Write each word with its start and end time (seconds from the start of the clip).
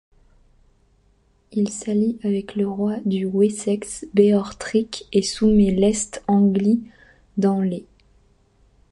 Il 1.51 1.69
s'allie 1.69 2.17
avec 2.23 2.55
le 2.55 2.67
roi 2.67 2.95
du 3.05 3.25
Wessex 3.25 4.07
Beorhtric 4.15 5.05
et 5.13 5.21
soumet 5.21 5.69
l'Est-Anglie 5.69 6.81
dans 7.37 7.61
les. 7.61 7.85